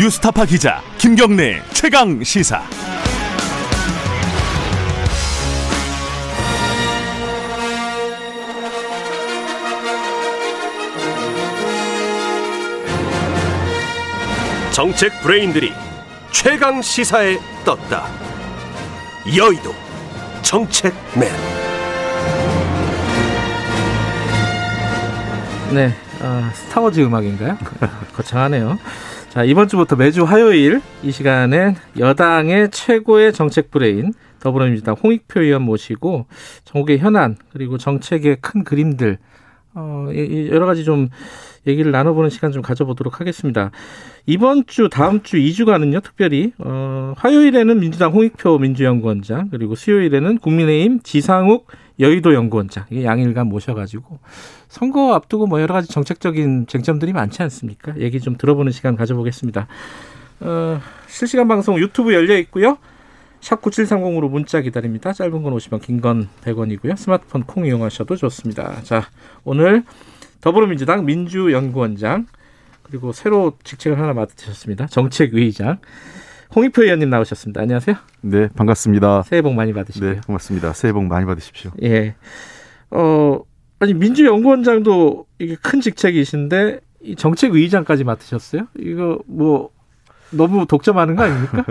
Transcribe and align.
뉴스타파 0.00 0.46
기자 0.46 0.80
김경래 0.96 1.62
최강 1.74 2.24
시사. 2.24 2.62
정책 14.72 15.20
브레인들이 15.20 15.74
최강 16.32 16.80
시사에 16.80 17.36
떴다. 17.66 18.06
여의도 19.36 19.74
정책맨. 20.40 21.30
네, 25.74 25.94
어, 26.22 26.50
스타워즈 26.54 27.00
음악인가요? 27.00 27.58
거창하네요. 28.14 28.78
자, 29.30 29.44
이번 29.44 29.68
주부터 29.68 29.94
매주 29.94 30.24
화요일 30.24 30.82
이 31.04 31.12
시간엔 31.12 31.76
여당의 31.96 32.72
최고의 32.72 33.32
정책 33.32 33.70
브레인 33.70 34.12
더불어민주당 34.40 34.96
홍익표 35.00 35.42
의원 35.42 35.62
모시고 35.62 36.26
전국의 36.64 36.98
현안 36.98 37.36
그리고 37.52 37.78
정책의 37.78 38.38
큰 38.40 38.64
그림들 38.64 39.18
어, 39.74 40.08
여러 40.50 40.66
가지 40.66 40.82
좀 40.84 41.10
얘기를 41.64 41.92
나눠보는 41.92 42.28
시간 42.28 42.50
좀 42.50 42.60
가져보도록 42.60 43.20
하겠습니다. 43.20 43.70
이번 44.26 44.66
주, 44.66 44.88
다음 44.90 45.22
주 45.22 45.36
2주간은요, 45.36 46.02
특별히, 46.02 46.52
어, 46.58 47.14
화요일에는 47.16 47.78
민주당 47.78 48.12
홍익표 48.12 48.58
민주연구원장, 48.58 49.50
그리고 49.50 49.76
수요일에는 49.76 50.38
국민의힘 50.38 51.00
지상욱 51.04 51.68
여의도 52.00 52.34
연구원장, 52.34 52.86
양일간 52.90 53.46
모셔가지고, 53.46 54.18
선거 54.68 55.14
앞두고 55.14 55.46
뭐 55.46 55.60
여러 55.60 55.74
가지 55.74 55.88
정책적인 55.88 56.66
쟁점들이 56.66 57.12
많지 57.12 57.42
않습니까? 57.42 57.96
얘기 57.98 58.20
좀 58.20 58.36
들어보는 58.36 58.72
시간 58.72 58.96
가져보겠습니다. 58.96 59.66
어, 60.40 60.80
실시간 61.06 61.46
방송 61.48 61.78
유튜브 61.78 62.14
열려 62.14 62.36
있고요. 62.38 62.78
샵 63.40 63.62
9730으로 63.62 64.28
문자 64.30 64.60
기다립니다. 64.60 65.12
짧은 65.12 65.42
건 65.42 65.54
50원, 65.54 65.80
긴 65.82 66.00
건 66.00 66.28
100원이고요. 66.44 66.96
스마트폰 66.96 67.44
콩 67.44 67.66
이용하셔도 67.66 68.16
좋습니다. 68.16 68.82
자, 68.82 69.08
오늘 69.44 69.84
더불어민주당 70.40 71.04
민주연구원장 71.04 72.26
그리고 72.82 73.12
새로 73.12 73.56
직책을 73.62 73.98
하나 73.98 74.12
맡으셨습니다. 74.14 74.86
정책위의장 74.86 75.78
홍익표 76.54 76.82
의원님 76.82 77.10
나오셨습니다. 77.10 77.60
안녕하세요. 77.62 77.96
네, 78.22 78.48
반갑습니다. 78.56 79.22
새해 79.22 79.40
복 79.42 79.54
많이 79.54 79.72
받으시고요. 79.72 80.10
네, 80.14 80.20
고맙습니다. 80.26 80.72
새해 80.72 80.92
복 80.92 81.04
많이 81.04 81.24
받으십시오. 81.26 81.70
예. 81.82 82.14
어, 82.90 83.40
아니 83.78 83.94
민주연구원장도 83.94 85.26
이게 85.38 85.56
큰 85.62 85.80
직책이신데 85.80 86.80
이 87.02 87.16
정책위의장까지 87.16 88.04
맡으셨어요? 88.04 88.66
이거 88.78 89.20
뭐 89.26 89.70
너무 90.30 90.66
독점하는 90.66 91.16
거 91.16 91.22
아닙니까? 91.24 91.64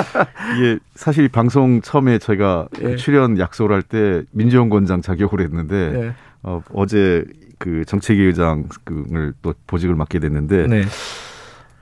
이게 0.56 0.78
사실 0.94 1.28
방송 1.28 1.80
처음에 1.82 2.18
저희가 2.18 2.68
예. 2.82 2.96
출연 2.96 3.38
약속을 3.38 3.72
할 3.72 3.82
때 3.82 4.22
민주연구원장 4.32 5.02
자격을 5.02 5.40
했는데 5.42 5.76
예. 5.94 6.14
어, 6.42 6.62
어제 6.72 7.24
그 7.58 7.84
정책위 7.84 8.22
의장을 8.22 9.34
또 9.42 9.54
보직을 9.66 9.94
맡게 9.94 10.18
됐는데 10.20 10.66
네. 10.66 10.82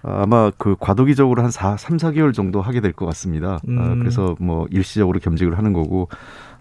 아마 0.03 0.51
그 0.57 0.77
과도기적으로 0.81 1.43
한 1.43 1.51
4, 1.51 1.77
3, 1.77 1.97
4개월 1.99 2.33
정도 2.33 2.63
하게 2.63 2.81
될 2.81 2.93
것 2.93 3.07
같습니다. 3.07 3.55
아, 3.55 3.61
음. 3.69 3.79
아, 3.79 3.95
그래서 3.97 4.35
뭐 4.41 4.67
일시적으로 4.71 5.19
겸직을 5.21 5.59
하는 5.59 5.73
거고 5.73 6.09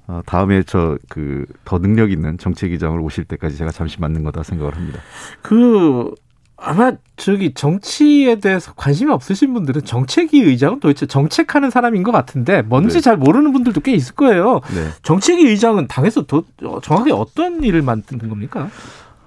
어, 0.07 0.21
다음에 0.25 0.63
저 0.63 0.97
그 1.09 1.45
더 1.65 1.79
능력 1.79 2.11
있는 2.11 2.37
정책위장을 2.37 2.99
오실 2.99 3.25
때까지 3.25 3.55
제가 3.57 3.71
잠시 3.71 3.99
맡는 4.01 4.23
거다 4.23 4.43
생각을 4.43 4.75
합니다. 4.75 4.99
그 5.41 6.13
아마 6.61 6.91
저기 7.15 7.53
정치에 7.53 8.35
대해서 8.39 8.73
관심이 8.75 9.09
없으신 9.11 9.53
분들은 9.53 9.85
정책위 9.85 10.41
의장은 10.41 10.81
도대체 10.81 11.05
정책하는 11.05 11.69
사람인 11.69 12.03
것 12.03 12.11
같은데 12.11 12.63
뭔지 12.63 12.95
네. 12.95 13.01
잘 13.01 13.15
모르는 13.17 13.53
분들도 13.53 13.79
꽤 13.81 13.93
있을 13.93 14.15
거예요. 14.15 14.59
네. 14.75 14.89
정책위 15.03 15.47
의장은 15.47 15.87
당에서 15.87 16.23
도, 16.23 16.43
정확히 16.83 17.11
어떤 17.13 17.63
일을 17.63 17.81
만드는 17.83 18.27
겁니까? 18.27 18.67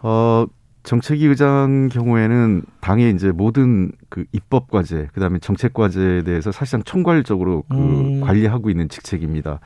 어, 0.03 0.45
정책위 0.83 1.27
의장 1.27 1.89
경우에는 1.91 2.63
당의 2.81 3.15
이제 3.15 3.31
모든 3.31 3.93
그 4.09 4.25
입법 4.33 4.71
과제, 4.71 5.09
그다음에 5.15 5.39
정책 5.39 5.73
과제에 5.75 6.23
대해서 6.23 6.51
사실상 6.51 6.83
총괄적으로 6.83 7.63
그 7.69 7.77
음. 7.77 8.21
관리하고 8.21 8.69
있는 8.69 8.89
직책입니다. 8.89 9.61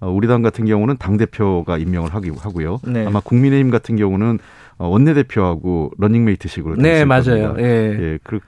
어, 0.00 0.10
우리 0.10 0.26
당 0.26 0.42
같은 0.42 0.64
경우는 0.64 0.96
당 0.96 1.16
대표가 1.16 1.78
임명을 1.78 2.14
하기 2.14 2.30
하고요. 2.30 2.80
네. 2.86 3.06
아마 3.06 3.20
국민의힘 3.20 3.70
같은 3.70 3.96
경우는 3.96 4.38
어, 4.78 4.88
원내 4.88 5.14
대표하고 5.14 5.92
러닝메이트식으로 5.98 6.76
네 6.76 7.04
맞아요. 7.04 7.54
예. 7.58 7.64
예. 7.64 8.18
그 8.24 8.40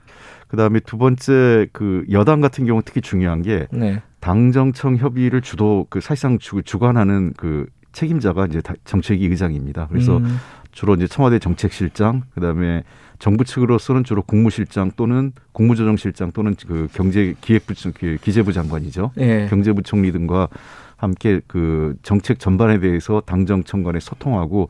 그다음에 0.47 0.79
두 0.79 0.97
번째 0.97 1.67
그 1.71 2.03
여당 2.11 2.41
같은 2.41 2.65
경우 2.65 2.81
특히 2.83 3.01
중요한 3.01 3.41
게 3.41 3.67
네. 3.71 4.01
당정청 4.19 4.97
협의를 4.97 5.41
주도 5.41 5.85
그 5.89 6.01
사실상 6.01 6.39
주, 6.39 6.61
주관하는 6.63 7.33
그 7.37 7.67
책임자가 7.93 8.47
이제 8.47 8.61
정책위 8.83 9.25
의장입니다. 9.27 9.87
그래서 9.87 10.17
음. 10.17 10.37
주로 10.75 10.93
이제 10.93 11.07
청와대 11.07 11.39
정책실장 11.39 12.23
그다음에 12.35 12.83
정부 13.17 13.45
측으로서는 13.45 14.03
주로 14.03 14.21
국무실장 14.21 14.91
또는 14.97 15.31
국무조정실장 15.53 16.33
또는 16.33 16.53
그 16.67 16.89
경제 16.93 17.33
기획부 17.39 17.73
그 17.97 18.17
기재부 18.21 18.51
장관이죠. 18.51 19.11
예. 19.17 19.47
경제부총리 19.49 20.11
등과 20.11 20.49
함께 20.97 21.39
그 21.47 21.95
정책 22.03 22.39
전반에 22.39 22.79
대해서 22.81 23.21
당정청 23.25 23.83
간에 23.83 24.01
소통하고 24.01 24.67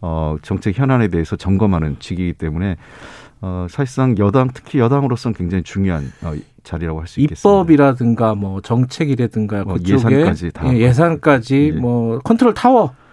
어 0.00 0.36
정책 0.42 0.78
현안에 0.78 1.08
대해서 1.08 1.34
점검하는 1.34 1.96
직이기 1.98 2.34
때문에 2.34 2.76
어 3.40 3.66
사실상 3.68 4.16
여당 4.18 4.50
특히 4.54 4.78
여당으로서는 4.78 5.34
굉장히 5.34 5.64
중요한 5.64 6.04
어, 6.22 6.34
자리라고 6.62 7.00
할 7.00 7.08
수 7.08 7.20
있겠습니다. 7.20 7.48
입법이라든가 7.48 8.36
뭐 8.36 8.60
정책이라든가 8.60 9.64
뭐 9.64 9.76
예산까지 9.84 10.52
다 10.52 10.72
예, 10.72 10.78
예산까지 10.78 11.72
예. 11.74 11.80
뭐 11.80 12.20
컨트롤 12.20 12.54
타워 12.54 12.94
예, 12.94 13.07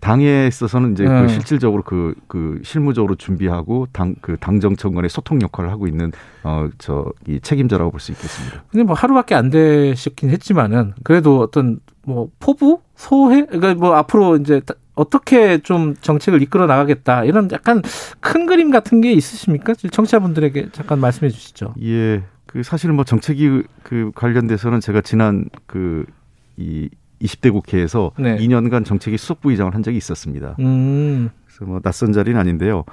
당에 0.00 0.46
있어서는 0.46 0.92
이제 0.92 1.04
그 1.04 1.10
네. 1.10 1.22
그 1.22 1.28
실질적으로 1.28 1.82
그, 1.82 2.14
그 2.26 2.60
실무적으로 2.64 3.16
준비하고 3.16 3.86
당, 3.92 4.14
그 4.22 4.36
당정청 4.38 4.94
간의 4.94 5.10
소통 5.10 5.42
역할을 5.42 5.70
하고 5.70 5.86
있는 5.86 6.10
어, 6.42 6.68
저, 6.78 7.12
이 7.28 7.38
책임자라고 7.40 7.90
볼 7.90 8.00
수 8.00 8.12
있겠습니다. 8.12 8.64
근데 8.70 8.84
뭐 8.84 8.94
하루밖에 8.94 9.34
안 9.34 9.50
되셨긴 9.50 10.30
했지만은 10.30 10.94
그래도 11.02 11.40
어떤 11.40 11.80
뭐 12.06 12.28
포부? 12.38 12.80
소회? 12.96 13.44
그러니까 13.44 13.74
뭐 13.74 13.94
앞으로 13.96 14.36
이제 14.36 14.62
어떻게 14.94 15.58
좀 15.58 15.96
정책을 16.00 16.40
이끌어 16.42 16.66
나가겠다 16.66 17.24
이런 17.24 17.50
약간 17.50 17.82
큰 18.20 18.46
그림 18.46 18.70
같은 18.70 19.00
게 19.00 19.12
있으십니까? 19.12 19.74
청취자분들에게 19.74 20.68
잠깐 20.72 21.00
말씀해 21.00 21.30
주시죠. 21.30 21.74
예. 21.82 22.22
그 22.46 22.62
사실은 22.62 22.94
뭐 22.94 23.04
정책이 23.04 23.64
그 23.82 24.12
관련돼서는 24.14 24.78
제가 24.80 25.00
지난 25.00 25.46
그이 25.66 26.88
20대 27.20 27.52
국회에서 27.52 28.12
네. 28.18 28.36
2년간 28.36 28.84
정책위 28.84 29.16
수석 29.16 29.40
부의장을 29.40 29.74
한 29.74 29.82
적이 29.82 29.96
있었습니다. 29.98 30.56
음. 30.60 31.30
그래서 31.46 31.64
뭐 31.64 31.80
낯선 31.80 32.12
자리는 32.12 32.38
아닌데요. 32.38 32.84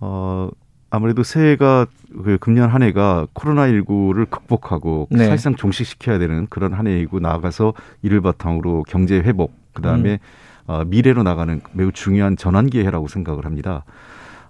어, 0.00 0.48
아무래도 0.90 1.22
새해가 1.22 1.86
그 2.24 2.38
금년 2.38 2.70
한 2.70 2.82
해가 2.82 3.26
코로나19를 3.34 4.30
극복하고 4.30 5.08
네. 5.10 5.26
사실상 5.26 5.56
종식시켜야 5.56 6.18
되는 6.18 6.46
그런 6.48 6.72
한 6.72 6.86
해이고 6.86 7.20
나아가서 7.20 7.74
이를 8.02 8.20
바탕으로 8.20 8.84
경제 8.88 9.18
회복 9.18 9.52
그다음에 9.72 10.12
음. 10.12 10.18
어, 10.66 10.84
미래로 10.84 11.22
나가는 11.22 11.60
매우 11.72 11.92
중요한 11.92 12.36
전환 12.36 12.66
기회라고 12.66 13.08
생각을 13.08 13.44
합니다. 13.44 13.84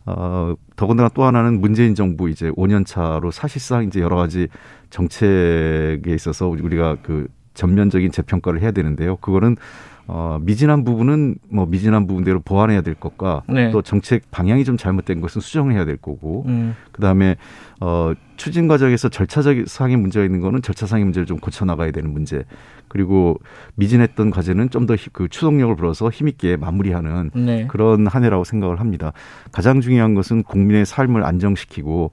어, 0.06 0.54
더군다나 0.76 1.08
또 1.08 1.24
하나는 1.24 1.60
문재인 1.60 1.94
정부 1.94 2.30
이제 2.30 2.50
5년 2.52 2.86
차로 2.86 3.32
사실상 3.32 3.84
이제 3.84 4.00
여러 4.00 4.16
가지 4.16 4.48
정책에 4.90 6.14
있어서 6.14 6.46
우리가 6.48 6.98
그 7.02 7.26
전면적인 7.56 8.12
재평가를 8.12 8.60
해야 8.62 8.70
되는데요. 8.70 9.16
그거는 9.16 9.56
어, 10.08 10.38
미진한 10.40 10.84
부분은 10.84 11.34
뭐 11.48 11.66
미진한 11.66 12.06
부분대로 12.06 12.38
보완해야 12.38 12.80
될 12.82 12.94
것과 12.94 13.42
네. 13.48 13.72
또 13.72 13.82
정책 13.82 14.30
방향이 14.30 14.64
좀 14.64 14.76
잘못된 14.76 15.20
것은 15.20 15.40
수정해야 15.40 15.84
될 15.84 15.96
거고 15.96 16.44
음. 16.46 16.76
그다음에 16.92 17.34
어, 17.80 18.12
추진 18.36 18.68
과정에서 18.68 19.08
절차상의 19.08 19.96
문제가 19.96 20.24
있는 20.24 20.40
거는 20.40 20.62
절차상의 20.62 21.04
문제를 21.04 21.26
좀 21.26 21.38
고쳐 21.38 21.64
나가야 21.64 21.90
되는 21.90 22.12
문제 22.12 22.44
그리고 22.86 23.40
미진했던 23.74 24.30
과제는 24.30 24.70
좀 24.70 24.86
더 24.86 24.94
그 25.12 25.28
추동력을 25.28 25.74
불어서 25.74 26.08
힘있게 26.08 26.56
마무리하는 26.56 27.32
네. 27.34 27.66
그런 27.66 28.06
한 28.06 28.22
해라고 28.22 28.44
생각을 28.44 28.78
합니다. 28.78 29.12
가장 29.50 29.80
중요한 29.80 30.14
것은 30.14 30.44
국민의 30.44 30.86
삶을 30.86 31.24
안정시키고 31.24 32.12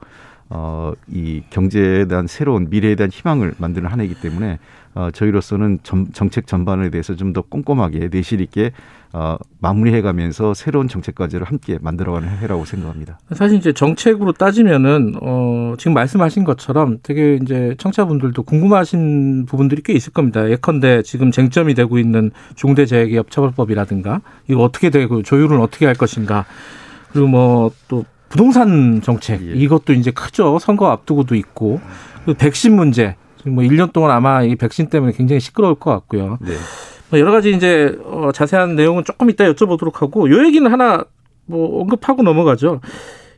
어, 0.49 0.93
이 1.07 1.43
경제에 1.51 2.05
대한 2.05 2.25
새로운 2.27 2.69
미래에 2.69 2.95
대한 2.95 3.11
희망을 3.11 3.53
만드는 3.59 3.89
한 3.89 4.01
해이기 4.01 4.15
때문에 4.15 4.57
어, 4.95 5.09
저희로서는 5.11 5.79
점, 5.83 6.07
정책 6.13 6.47
전반에 6.47 6.89
대해서 6.89 7.15
좀 7.15 7.33
더 7.33 7.41
꼼꼼하게 7.41 8.09
내실 8.11 8.41
있게 8.41 8.71
어, 9.11 9.37
마무리해가면서 9.59 10.53
새로운 10.53 10.87
정책 10.87 11.15
과제를 11.15 11.47
함께 11.47 11.77
만들어가는 11.81 12.27
해라고 12.39 12.65
생각합니다. 12.65 13.19
사실 13.33 13.57
이제 13.57 13.73
정책으로 13.73 14.33
따지면은 14.33 15.15
어, 15.21 15.73
지금 15.77 15.93
말씀하신 15.93 16.43
것처럼 16.43 16.99
되게 17.03 17.39
이제 17.41 17.75
청취자분들도 17.79 18.41
궁금하신 18.43 19.45
부분들이 19.47 19.81
꽤 19.83 19.93
있을 19.93 20.13
겁니다. 20.13 20.49
예컨대 20.49 21.01
지금 21.03 21.31
쟁점이 21.31 21.73
되고 21.73 21.97
있는 21.97 22.31
중대재해기업 22.55 23.31
처벌법이라든가 23.31 24.21
이거 24.47 24.61
어떻게 24.61 24.89
되고 24.89 25.21
조율은 25.23 25.59
어떻게 25.59 25.85
할 25.87 25.95
것인가 25.95 26.45
그리고 27.11 27.27
뭐또 27.27 28.05
부동산 28.29 29.01
정책 29.01 29.41
예. 29.47 29.53
이것도 29.53 29.93
이제 29.93 30.09
크죠. 30.11 30.57
선거 30.59 30.89
앞두고도 30.89 31.35
있고 31.35 31.79
백신 32.39 32.75
문제 32.75 33.15
뭐 33.47 33.63
1년 33.63 33.91
동안 33.93 34.11
아마 34.11 34.43
이 34.43 34.55
백신 34.55 34.87
때문에 34.87 35.13
굉장히 35.13 35.39
시끄러울 35.39 35.75
것 35.75 35.91
같고요. 35.91 36.37
네. 36.41 36.53
뭐 37.09 37.19
여러 37.19 37.31
가지 37.31 37.51
이제 37.51 37.97
어, 38.05 38.31
자세한 38.33 38.75
내용은 38.75 39.03
조금 39.03 39.29
이따 39.29 39.45
여쭤보도록 39.45 39.95
하고 39.95 40.29
요 40.31 40.45
얘기는 40.45 40.69
하나 40.71 41.03
뭐 41.45 41.81
언급하고 41.81 42.23
넘어가죠. 42.23 42.79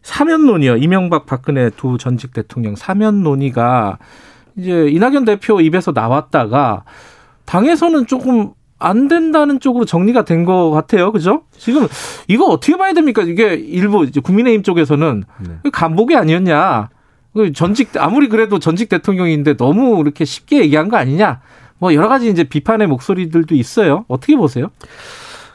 사면 0.03 0.45
논의요. 0.45 0.77
이명박 0.77 1.25
박근혜 1.25 1.69
두 1.71 1.97
전직 1.97 2.33
대통령 2.33 2.75
사면 2.75 3.23
논의가 3.23 3.97
이제 4.55 4.87
이낙연 4.87 5.25
대표 5.25 5.59
입에서 5.59 5.91
나왔다가 5.93 6.83
당에서는 7.45 8.05
조금 8.07 8.51
안 8.77 9.07
된다는 9.07 9.59
쪽으로 9.59 9.85
정리가 9.85 10.25
된 10.25 10.45
것 10.45 10.69
같아요. 10.69 11.11
그죠? 11.11 11.43
지금 11.57 11.87
이거 12.27 12.45
어떻게 12.45 12.77
봐야 12.77 12.93
됩니까? 12.93 13.23
이게 13.23 13.55
일부 13.55 14.03
이제 14.05 14.19
국민의힘 14.19 14.63
쪽에서는 14.63 15.23
네. 15.47 15.69
간복이 15.71 16.15
아니었냐. 16.15 16.89
그 17.35 17.51
전직 17.51 17.91
아무리 17.97 18.29
그래도 18.29 18.59
전직 18.59 18.87
대통령인데 18.87 19.57
너무 19.57 19.99
이렇게 19.99 20.23
쉽게 20.23 20.61
얘기한 20.61 20.87
거 20.87 20.95
아니냐. 20.95 21.41
뭐 21.77 21.93
여러 21.93 22.07
가지 22.07 22.29
이제 22.29 22.45
비판의 22.45 22.87
목소리들도 22.87 23.53
있어요. 23.55 24.05
어떻게 24.07 24.37
보세요? 24.37 24.69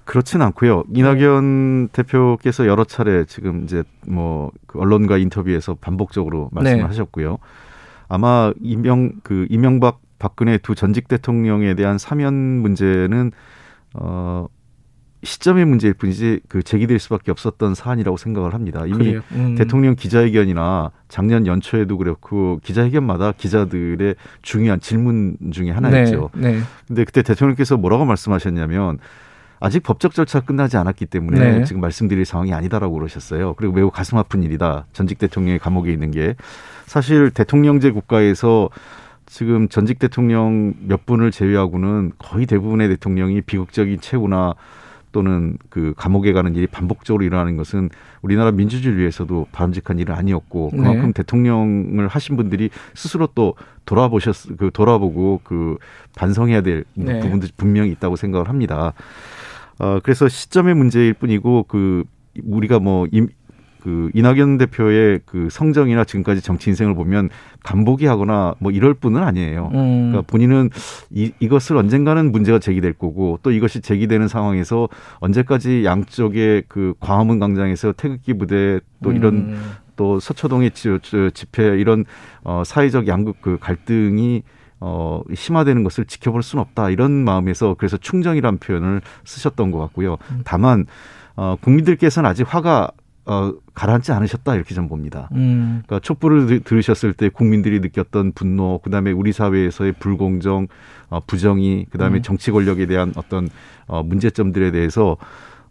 그렇진 0.05 0.43
않고요. 0.43 0.85
이낙연 0.93 1.87
네. 1.87 1.89
대표께서 1.93 2.67
여러 2.67 2.85
차례 2.85 3.25
지금 3.25 3.65
이제 3.65 3.83
뭐그 4.07 4.79
언론과 4.79 5.17
인터뷰에서 5.17 5.75
반복적으로 5.81 6.51
말씀을 6.53 6.79
네. 6.79 6.85
하셨고요. 6.85 7.39
아마 8.09 8.53
이명 8.61 9.13
그 9.23 9.47
이명박 9.49 10.01
박근혜 10.19 10.59
두 10.59 10.75
전직 10.75 11.09
대통령에 11.09 11.75
대한 11.75 11.97
사면 11.97 12.35
문제는 12.35 13.33
어 13.95 14.47
시점의 15.23 15.67
문제일 15.67 15.93
뿐이지 15.95 16.41
그 16.49 16.63
제기될 16.63 16.99
수밖에 16.99 17.31
없었던 17.31 17.75
사안이라고 17.75 18.17
생각을 18.17 18.55
합니다. 18.55 18.85
이미 18.87 19.19
음. 19.33 19.55
대통령 19.57 19.95
기자회견이나 19.95 20.93
작년 21.09 21.47
연초에도 21.47 21.99
그렇고 21.99 22.59
기자회견마다 22.63 23.33
기자들의 23.33 24.15
중요한 24.43 24.81
질문 24.81 25.37
중에 25.53 25.71
하나였죠. 25.71 26.31
네, 26.35 26.53
네. 26.53 26.61
근데 26.87 27.05
그때 27.05 27.23
대통령께서 27.23 27.77
뭐라고 27.77 28.07
말씀하셨냐면 28.07 28.99
아직 29.63 29.83
법적 29.83 30.15
절차가 30.15 30.47
끝나지 30.47 30.79
않았기 30.79 31.05
때문에 31.05 31.59
네. 31.59 31.65
지금 31.65 31.83
말씀드릴 31.83 32.25
상황이 32.25 32.55
아니다라고 32.55 32.95
그러셨어요. 32.95 33.53
그리고 33.55 33.75
매우 33.75 33.91
가슴 33.91 34.17
아픈 34.17 34.43
일이다. 34.43 34.87
전직 34.95 35.19
대통령이 35.19 35.59
감옥에 35.59 35.93
있는 35.93 36.11
게 36.11 36.35
사실 36.87 37.31
대통령제 37.31 37.91
국가에서 37.91 38.71
지금 39.27 39.69
전직 39.69 39.99
대통령 39.99 40.75
몇 40.81 41.05
분을 41.05 41.31
제외하고는 41.31 42.13
거의 42.19 42.47
대부분의 42.47 42.89
대통령이 42.89 43.43
비극적인 43.43 44.01
최후나 44.01 44.55
또는 45.13 45.57
그 45.69 45.95
감옥에 45.97 46.33
가는 46.33 46.55
일이 46.55 46.67
반복적으로 46.67 47.25
일어나는 47.25 47.57
것은 47.57 47.91
우리나라 48.23 48.51
민주주의를 48.53 49.01
위해서도 49.01 49.47
바람직한 49.53 49.99
일은 49.99 50.15
아니었고 50.15 50.71
그만큼 50.71 51.07
네. 51.07 51.13
대통령을 51.13 52.09
하신 52.09 52.37
분들이 52.37 52.71
스스로 52.95 53.29
또 53.35 53.55
돌아보셨 53.87 54.57
그 54.57 54.71
돌아보고 54.73 55.41
그 55.45 55.77
반성해야 56.17 56.61
될 56.63 56.85
네. 56.95 57.21
부분도 57.21 57.49
분명히 57.57 57.91
있다고 57.93 58.17
생각을 58.17 58.49
합니다. 58.49 58.93
어 59.79 59.99
그래서 60.03 60.29
시점의 60.29 60.75
문제일 60.75 61.15
뿐이고 61.15 61.65
그 61.65 62.05
우리가 62.45 62.79
뭐 62.79 63.07
그 63.81 64.11
이낙연 64.15 64.59
대표의 64.59 65.21
그 65.25 65.49
성정이나 65.51 66.05
지금까지 66.05 66.41
정치 66.43 66.71
인생을 66.71 66.95
보면 66.95 67.31
간보기 67.63 68.07
하거나 68.07 68.55
뭐 68.59 68.71
이럴 68.73 68.95
뿐은 68.95 69.23
아니에요. 69.23 69.71
음. 69.75 70.11
그러니까 70.11 70.23
본인은 70.23 70.71
이, 71.11 71.33
이것을 71.41 71.77
언젠가는 71.77 72.31
문제가 72.33 72.59
제기될 72.59 72.95
거고 72.95 73.39
또 73.43 73.51
이것이 73.51 73.81
제기되는 73.81 74.29
상황에서 74.29 74.89
언제까지 75.19 75.85
양쪽의 75.85 76.65
그 76.69 76.95
광화문 77.01 77.39
광장에서 77.39 77.93
태극기 77.93 78.35
부대 78.35 78.81
또 79.03 79.13
이런 79.13 79.35
음. 79.35 79.73
또 79.97 80.21
서초동의 80.21 80.71
집회 80.73 81.79
이런 81.79 82.05
어 82.43 82.63
사회적 82.65 83.07
양극 83.09 83.41
그 83.41 83.59
갈등이 83.61 84.43
어, 84.81 85.23
심화되는 85.35 85.85
것을 85.85 86.07
지켜볼 86.07 86.43
수는 86.43 86.63
없다. 86.63 86.91
이런 86.91 87.13
마음에서 87.13 87.75
그래서 87.79 87.97
충정이란 87.99 88.59
표현을 88.59 89.03
쓰셨던 89.25 89.71
것 89.71 89.79
같고요. 89.79 90.17
음. 90.31 90.41
다만, 90.45 90.87
어, 91.37 91.57
국민들께서는 91.61 92.29
아직 92.29 92.47
화가 92.49 92.91
어, 93.27 93.53
가라앉지 93.75 94.13
않으셨다 94.13 94.55
이렇게 94.55 94.75
좀 94.75 94.89
봅니다. 94.89 95.29
음. 95.33 95.83
그러니까 95.87 96.01
촛불을 96.01 96.61
들으셨을 96.61 97.13
때 97.13 97.29
국민들이 97.29 97.81
느꼈던 97.81 98.33
분노, 98.33 98.79
그다음에 98.79 99.13
우리 99.13 99.33
사회에서의 99.33 99.93
불공정, 99.93 100.69
어, 101.09 101.21
부정이, 101.27 101.87
그다음에 101.91 102.19
음. 102.19 102.23
정치 102.23 102.51
권력에 102.51 102.87
대한 102.87 103.13
어떤 103.17 103.49
어, 103.87 104.03
문제점들에 104.03 104.71
대해서 104.71 105.17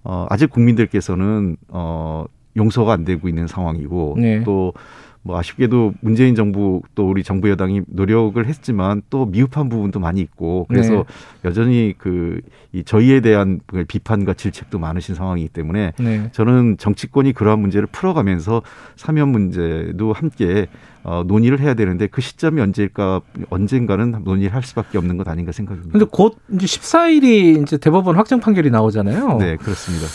어, 0.04 0.26
아직 0.30 0.50
국민들께서는 0.50 1.58
어, 1.70 2.26
용서가 2.56 2.94
안 2.94 3.04
되고 3.04 3.28
있는 3.28 3.48
상황이고 3.48 4.16
네. 4.20 4.44
또 4.44 4.74
뭐 5.22 5.38
아쉽게도 5.38 5.94
문재인 6.02 6.36
정부 6.36 6.82
또 6.96 7.10
우리 7.10 7.24
정부 7.24 7.50
여당이 7.50 7.82
노력을 7.88 8.44
했지만 8.46 9.02
또 9.10 9.26
미흡한 9.26 9.70
부분도 9.70 10.00
많이 10.00 10.22
있고 10.22 10.66
그래서 10.70 10.94
네. 10.94 11.04
여전히 11.46 11.94
그 11.98 12.42
이 12.72 12.84
저희에 12.84 13.20
대한 13.22 13.62
비판과 13.88 14.36
질책도 14.36 14.78
많으신 14.78 15.16
상황이기 15.16 15.50
때문에 15.50 15.94
네. 15.98 16.30
저는 16.34 16.78
정치권이 16.78 17.34
그러한 17.34 17.60
문제를 17.60 17.88
풀어가면서 17.88 18.62
사면 18.96 19.30
문제도 19.30 20.14
함께 20.14 20.68
어, 21.04 21.24
논의를 21.26 21.60
해야 21.60 21.74
되는데 21.74 22.06
그 22.06 22.22
시점이 22.22 22.62
언제일까 22.62 23.22
언젠가는 23.50 24.22
논의를 24.24 24.54
할 24.54 24.62
수밖에 24.62 25.00
없는 25.00 25.18
것 25.18 25.28
아닌가 25.28 25.52
생각합니다. 25.52 25.92
근데 25.92 26.06
곧 26.12 26.38
이제 26.54 26.68
14일이 26.68 27.64
이제 27.64 27.78
대법원 27.78 28.16
확정 28.16 28.40
판결이 28.40 28.70
나오잖아요. 28.70 29.38
네, 29.38 29.56
그렇습니다. 29.56 30.06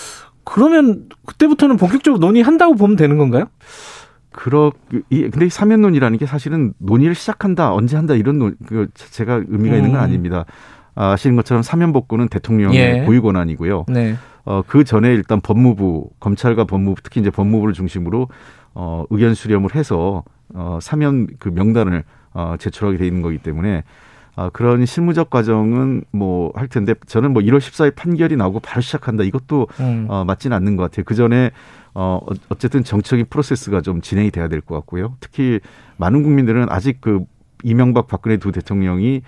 그러면 0.44 1.08
그때부터는 1.26 1.76
본격적으로 1.76 2.20
논의한다고 2.20 2.76
보면 2.76 2.94
되는 2.94 3.18
건가요? 3.18 3.46
그러 4.36 4.72
이 5.10 5.22
근데 5.22 5.46
이 5.46 5.48
사면론이라는 5.48 6.18
게 6.18 6.26
사실은 6.26 6.74
논의를 6.78 7.14
시작한다 7.14 7.72
언제 7.72 7.96
한다 7.96 8.14
이런 8.14 8.38
논, 8.38 8.56
그 8.66 8.88
자체가 8.92 9.44
의미가 9.46 9.76
음. 9.76 9.78
있는 9.78 9.92
건 9.92 10.00
음. 10.00 10.04
아닙니다. 10.04 10.44
아시는 10.96 11.36
것처럼 11.36 11.62
사면 11.62 11.92
복구는 11.92 12.28
대통령의 12.28 12.78
예. 12.78 13.04
고유 13.04 13.22
권한이고요. 13.22 13.86
네. 13.88 14.16
어, 14.44 14.62
그 14.66 14.84
전에 14.84 15.12
일단 15.12 15.40
법무부, 15.40 16.10
검찰과 16.20 16.64
법무부, 16.64 17.00
특히 17.02 17.20
이제 17.20 17.30
법무부를 17.30 17.74
중심으로 17.74 18.28
어, 18.74 19.04
의견 19.10 19.34
수렴을 19.34 19.74
해서 19.74 20.24
어, 20.52 20.78
사면 20.82 21.28
그 21.38 21.48
명단을 21.48 22.04
어, 22.32 22.56
제출하게 22.58 22.98
돼 22.98 23.06
있는 23.06 23.22
거기 23.22 23.38
때문에 23.38 23.84
아, 24.36 24.50
그런 24.50 24.84
실무적 24.84 25.30
과정은 25.30 26.04
뭐 26.10 26.52
할 26.54 26.68
텐데 26.68 26.94
저는 27.06 27.32
뭐 27.32 27.42
1월 27.42 27.58
14일 27.58 27.94
판결이 27.94 28.36
나오고 28.36 28.60
바로 28.60 28.80
시작한다 28.80 29.24
이것도 29.24 29.68
음. 29.80 30.06
어, 30.08 30.24
맞지는 30.24 30.56
않는 30.56 30.76
것 30.76 30.84
같아요. 30.84 31.04
그 31.04 31.14
전에 31.14 31.50
어, 31.94 32.20
어쨌든 32.48 32.82
정치적인 32.84 33.26
프로세스가 33.30 33.80
좀 33.80 34.00
진행이 34.00 34.30
돼야 34.30 34.48
될 34.48 34.60
것 34.60 34.74
같고요. 34.76 35.16
특히 35.20 35.60
많은 35.96 36.22
국민들은 36.22 36.66
아직 36.70 37.00
그 37.00 37.24
이명박 37.62 38.08
박근혜 38.08 38.36
두 38.36 38.50
대통령이 38.52 39.22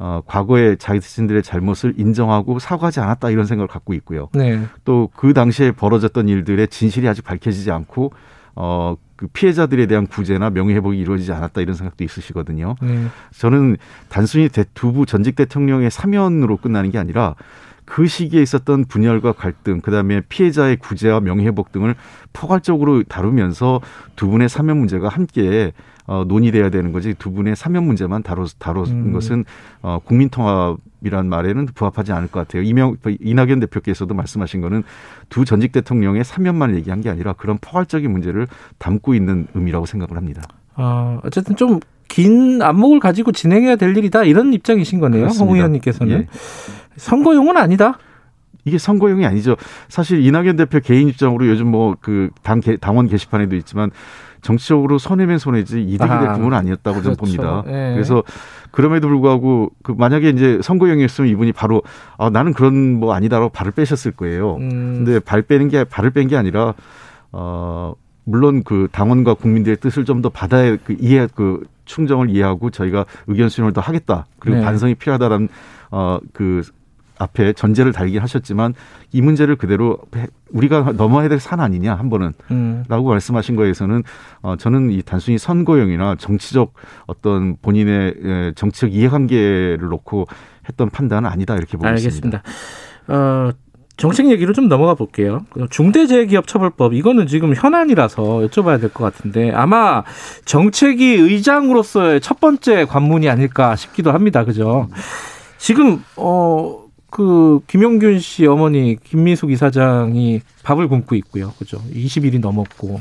어, 0.00 0.22
과거에 0.26 0.76
자기 0.76 1.00
자신들의 1.00 1.42
잘못을 1.42 1.94
인정하고 1.96 2.58
사과하지 2.58 3.00
않았다 3.00 3.30
이런 3.30 3.46
생각을 3.46 3.66
갖고 3.68 3.94
있고요. 3.94 4.28
네. 4.32 4.60
또그 4.84 5.32
당시에 5.34 5.72
벌어졌던 5.72 6.28
일들의 6.28 6.68
진실이 6.68 7.08
아직 7.08 7.24
밝혀지지 7.24 7.70
않고 7.70 8.12
어, 8.60 8.96
그 9.14 9.28
피해자들에 9.28 9.86
대한 9.86 10.08
구제나 10.08 10.50
명예회복이 10.50 10.98
이루어지지 10.98 11.32
않았다 11.32 11.60
이런 11.60 11.76
생각도 11.76 12.02
있으시거든요. 12.02 12.74
네. 12.82 13.06
저는 13.30 13.76
단순히 14.08 14.48
두부 14.74 15.06
전직 15.06 15.36
대통령의 15.36 15.92
사면으로 15.92 16.56
끝나는 16.56 16.90
게 16.90 16.98
아니라 16.98 17.36
그 17.84 18.08
시기에 18.08 18.42
있었던 18.42 18.86
분열과 18.86 19.32
갈등, 19.32 19.80
그다음에 19.80 20.22
피해자의 20.28 20.76
구제와 20.76 21.20
명예회복 21.20 21.70
등을 21.70 21.94
포괄적으로 22.32 23.04
다루면서 23.04 23.80
두 24.16 24.28
분의 24.28 24.48
사면 24.48 24.76
문제가 24.78 25.08
함께 25.08 25.72
어, 26.08 26.24
논의돼야 26.26 26.70
되는 26.70 26.90
거지 26.90 27.14
두 27.14 27.30
분의 27.30 27.54
사면 27.54 27.84
문제만 27.84 28.24
다뤄 28.24 28.46
다룬 28.58 28.86
음. 28.86 29.12
것은 29.12 29.44
어, 29.82 30.00
국민통합이란 30.04 31.28
말에는 31.28 31.66
부합하지 31.74 32.10
않을 32.12 32.28
것 32.28 32.40
같아요. 32.40 32.62
이명 32.62 32.96
이낙연 33.20 33.60
대표께서도 33.60 34.14
말씀하신 34.14 34.60
거는 34.60 34.82
두 35.28 35.44
전직 35.44 35.70
대통령의 35.70 36.24
사면만 36.24 36.74
얘기한 36.74 37.00
게 37.02 37.10
아니라 37.10 37.34
그런 37.34 37.58
포괄적인 37.60 38.10
문제를 38.10 38.48
담고 38.78 39.14
있는 39.14 39.46
의미라고 39.54 39.86
생각을 39.86 40.16
합니다. 40.16 40.42
아, 40.74 41.20
어쨌든 41.22 41.54
좀 41.54 41.78
긴 42.08 42.62
안목을 42.62 43.00
가지고 43.00 43.32
진행해야 43.32 43.76
될 43.76 43.94
일이다 43.96 44.24
이런 44.24 44.54
입장이신 44.54 44.98
거네요, 44.98 45.26
홍 45.26 45.54
의원님께서는. 45.54 46.20
예. 46.20 46.26
선거용은 46.96 47.58
아니다. 47.58 47.98
이게 48.64 48.78
선거용이 48.78 49.24
아니죠. 49.26 49.56
사실 49.88 50.24
이낙연 50.24 50.56
대표 50.56 50.80
개인 50.80 51.08
입장으로 51.08 51.46
요즘 51.46 51.70
뭐 51.70 51.94
그 52.00 52.30
당 52.42 52.60
당원 52.80 53.08
게시판에도 53.08 53.56
있지만 53.56 53.90
정치적으로 54.48 54.96
손해면 54.96 55.36
손해지 55.38 55.82
이득이 55.82 56.08
될 56.08 56.10
아, 56.10 56.32
부분은 56.32 56.56
아니었다고 56.56 57.00
그렇죠. 57.02 57.02
저는 57.02 57.16
봅니다. 57.16 57.62
네. 57.66 57.92
그래서 57.92 58.22
그럼에도 58.70 59.06
불구하고 59.08 59.70
그 59.82 59.92
만약에 59.92 60.30
이제 60.30 60.58
선거용이었으면 60.62 61.28
이분이 61.30 61.52
바로 61.52 61.82
아 62.16 62.30
나는 62.30 62.54
그런 62.54 62.94
뭐 62.94 63.12
아니다라고 63.12 63.50
발을 63.50 63.72
빼셨을 63.72 64.12
거예요. 64.12 64.56
음. 64.56 65.04
근데 65.04 65.20
발 65.20 65.42
빼는 65.42 65.68
게 65.68 65.84
발을 65.84 66.10
뺀 66.12 66.28
게 66.28 66.36
아니라 66.36 66.72
어 67.30 67.92
물론 68.24 68.62
그 68.64 68.88
당원과 68.90 69.34
국민들의 69.34 69.76
뜻을 69.78 70.06
좀 70.06 70.22
더 70.22 70.30
받아야 70.30 70.76
그 70.82 70.96
이해 70.98 71.28
그 71.34 71.62
충정을 71.84 72.30
이해하고 72.30 72.70
저희가 72.70 73.04
의견 73.26 73.50
수렴을 73.50 73.74
더 73.74 73.82
하겠다. 73.82 74.24
그리고 74.38 74.58
네. 74.58 74.64
반성이 74.64 74.94
필요하다라는 74.94 75.48
어그 75.90 76.62
앞에 77.18 77.52
전제를 77.52 77.92
달긴 77.92 78.20
하셨지만 78.22 78.74
이 79.12 79.20
문제를 79.22 79.56
그대로 79.56 79.98
우리가 80.50 80.92
넘어야 80.96 81.28
될 81.28 81.38
산 81.40 81.60
아니냐 81.60 81.94
한 81.94 82.10
번은 82.10 82.32
음. 82.50 82.84
라고 82.88 83.08
말씀하신 83.10 83.56
거에서는 83.56 84.02
어 84.42 84.56
저는 84.56 84.90
이 84.90 85.02
단순히 85.02 85.38
선거용이나 85.38 86.16
정치적 86.16 86.72
어떤 87.06 87.56
본인의 87.62 88.14
예, 88.24 88.52
정치적 88.56 88.92
이해관계를 88.92 89.78
놓고 89.88 90.26
했던 90.68 90.90
판단은 90.90 91.28
아니다 91.28 91.54
이렇게 91.56 91.76
보고 91.76 91.86
알겠습니다. 91.86 92.38
있습니다. 92.38 92.42
어 93.08 93.50
정책 93.96 94.30
얘기로 94.30 94.52
좀 94.52 94.68
넘어가 94.68 94.94
볼게요. 94.94 95.40
중대재해기업처벌법 95.70 96.94
이거는 96.94 97.26
지금 97.26 97.52
현안이라서 97.54 98.22
여쭤봐야 98.46 98.80
될 98.80 98.90
것 98.90 99.02
같은데 99.04 99.50
아마 99.52 100.04
정책위 100.44 101.14
의장으로서의 101.16 102.20
첫 102.20 102.38
번째 102.40 102.84
관문이 102.84 103.28
아닐까 103.28 103.74
싶기도 103.76 104.12
합니다. 104.12 104.44
그죠? 104.44 104.88
지금 105.58 106.02
어. 106.16 106.87
그 107.10 107.60
김용균 107.66 108.18
씨 108.18 108.46
어머니 108.46 108.96
김미숙 109.02 109.50
이사장이 109.50 110.40
밥을 110.62 110.88
굶고 110.88 111.14
있고요. 111.16 111.52
그죠? 111.58 111.78
20일이 111.92 112.40
넘었고. 112.40 113.00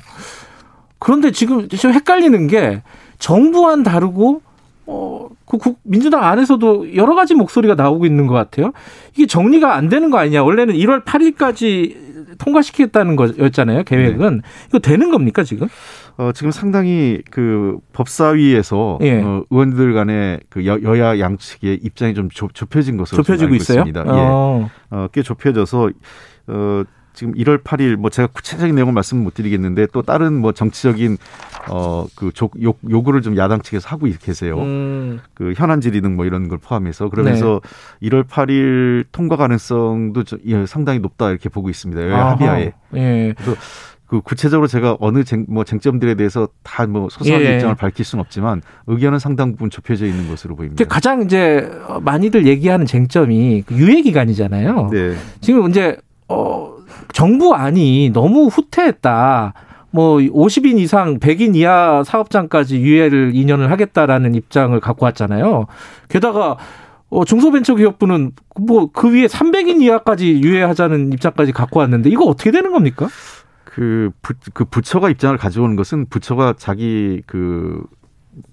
그런데 0.99 1.31
지금 1.31 1.67
좀 1.69 1.93
헷갈리는 1.93 2.47
게 2.47 2.81
정부안 3.19 3.83
다르고 3.83 4.41
어, 4.87 5.27
그 5.45 5.57
국, 5.57 5.79
민주당 5.83 6.23
안에서도 6.23 6.95
여러 6.95 7.13
가지 7.13 7.35
목소리가 7.35 7.75
나오고 7.75 8.05
있는 8.05 8.25
것 8.25 8.33
같아요. 8.33 8.71
이게 9.15 9.25
정리가 9.27 9.75
안 9.75 9.89
되는 9.89 10.09
거 10.09 10.17
아니냐. 10.17 10.43
원래는 10.43 10.75
1월 10.75 11.03
8일까지 11.03 12.37
통과시키겠다는 12.37 13.15
거였잖아요. 13.15 13.83
계획은. 13.83 14.37
네. 14.37 14.41
이거 14.69 14.79
되는 14.79 15.11
겁니까, 15.11 15.43
지금? 15.43 15.67
어, 16.17 16.31
지금 16.33 16.51
상당히 16.51 17.21
그 17.29 17.77
법사위에서 17.93 18.99
예. 19.01 19.21
어, 19.21 19.43
의원들 19.49 19.93
간의 19.93 20.39
그 20.49 20.65
여, 20.65 20.77
야 20.97 21.19
양측의 21.19 21.79
입장이 21.83 22.13
좀 22.13 22.29
좁, 22.29 22.51
혀진 22.73 22.97
것으로 22.97 23.21
좁혀지고 23.23 23.55
있어요. 23.55 23.79
있습니다. 23.79 24.03
예. 24.05 24.09
어. 24.09 24.61
예. 24.63 24.69
어, 24.95 25.07
꽤 25.11 25.21
좁혀져서 25.21 25.91
어, 26.47 26.83
지금 27.17 27.33
1월 27.33 27.63
8일 27.63 27.95
뭐 27.95 28.11
제가 28.11 28.27
구체적인 28.27 28.75
내용을 28.75 28.93
말씀 28.93 29.23
못 29.23 29.33
드리겠는데 29.33 29.87
또 29.91 30.03
다른 30.03 30.33
뭐 30.33 30.51
정치적인 30.51 31.17
어그 31.67 32.31
요구를 32.91 33.23
좀 33.23 33.35
야당 33.37 33.59
측에서 33.63 33.89
하고 33.89 34.07
계세요. 34.21 34.59
음. 34.59 35.19
그 35.33 35.53
현안 35.57 35.81
질의 35.81 36.01
등뭐 36.01 36.25
이런 36.25 36.47
걸 36.47 36.59
포함해서 36.59 37.09
그러면서 37.09 37.59
네. 37.99 38.09
1월 38.09 38.27
8일 38.27 39.05
통과 39.11 39.35
가능성도 39.35 40.25
좀 40.25 40.37
예, 40.45 40.67
상당히 40.67 40.99
높다 40.99 41.31
이렇게 41.31 41.49
보고 41.49 41.71
있습니다. 41.71 42.03
여야 42.03 42.27
합의하에. 42.27 42.73
예. 42.95 43.33
그래서 43.35 43.59
그 44.05 44.21
구체적으로 44.21 44.67
제가 44.67 44.95
어느 44.99 45.23
쟁, 45.23 45.47
뭐 45.49 45.63
쟁점들에 45.63 46.13
대해서 46.13 46.47
다 46.61 46.85
뭐 46.85 47.09
소소한 47.09 47.41
예. 47.41 47.55
입장을 47.55 47.73
밝힐 47.73 48.05
수는 48.05 48.21
없지만 48.21 48.61
의견은 48.85 49.17
상당 49.17 49.53
부분 49.53 49.71
좁혀져 49.71 50.05
있는 50.05 50.29
것으로 50.29 50.55
보입니다. 50.55 50.85
가장 50.85 51.23
이제 51.23 51.67
많이들 52.03 52.45
얘기하는 52.45 52.85
쟁점이 52.85 53.63
그 53.65 53.73
유예 53.73 54.01
기간이잖아요. 54.03 54.89
네. 54.91 55.15
지금 55.41 55.67
이제 55.71 55.97
어 56.29 56.76
정부 57.13 57.53
안이 57.53 58.11
너무 58.13 58.47
후퇴했다. 58.47 59.53
뭐 59.91 60.17
50인 60.17 60.79
이상 60.79 61.19
100인 61.19 61.55
이하 61.55 62.03
사업장까지 62.03 62.79
유예를 62.79 63.33
2년을 63.33 63.67
하겠다라는 63.67 64.35
입장을 64.35 64.77
갖고 64.79 65.05
왔잖아요. 65.05 65.67
게다가 66.09 66.57
어, 67.09 67.23
중소벤처기업부는 67.23 68.31
뭐 68.59 68.89
그 68.91 69.13
위에 69.13 69.27
300인 69.27 69.81
이하까지 69.81 70.41
유예하자는 70.43 71.13
입장까지 71.13 71.53
갖고 71.53 71.79
왔는데 71.79 72.09
이거 72.09 72.25
어떻게 72.25 72.51
되는 72.51 72.71
겁니까? 72.71 73.07
그, 73.63 74.09
부, 74.21 74.33
그 74.53 74.65
부처가 74.65 75.09
입장을 75.09 75.37
가져오는 75.37 75.75
것은 75.75 76.07
부처가 76.09 76.53
자기 76.57 77.21
그 77.25 77.83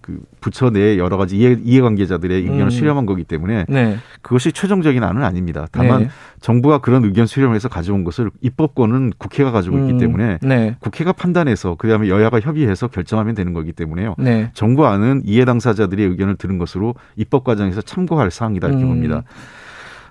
그 0.00 0.20
부처 0.40 0.70
내 0.70 0.98
여러 0.98 1.16
가지 1.16 1.36
이해, 1.36 1.56
이해관계자들의 1.62 2.40
의견을 2.42 2.64
음. 2.64 2.70
수렴한 2.70 3.06
거기 3.06 3.24
때문에 3.24 3.66
네. 3.68 3.96
그것이 4.22 4.52
최종적인 4.52 5.02
안은 5.02 5.22
아닙니다. 5.22 5.66
다만 5.72 6.02
네. 6.02 6.08
정부가 6.40 6.78
그런 6.78 7.04
의견 7.04 7.26
수렴해서 7.26 7.68
가져온 7.68 8.04
것을 8.04 8.30
입법권은 8.40 9.12
국회가 9.18 9.50
가지고 9.50 9.78
있기 9.78 9.92
음. 9.92 9.98
때문에 9.98 10.38
네. 10.42 10.76
국회가 10.80 11.12
판단해서 11.12 11.76
그다음에 11.76 12.08
여야가 12.08 12.40
협의해서 12.40 12.88
결정하면 12.88 13.34
되는 13.34 13.52
거기 13.52 13.72
때문에요. 13.72 14.14
네. 14.18 14.50
정부 14.54 14.86
안은 14.86 15.22
이해 15.24 15.44
당사자들의 15.44 16.06
의견을 16.06 16.36
들은 16.36 16.58
것으로 16.58 16.94
입법 17.16 17.44
과정에서 17.44 17.82
참고할 17.82 18.30
사항이다 18.30 18.68
이렇게 18.68 18.84
음. 18.84 18.88
봅니다. 18.88 19.22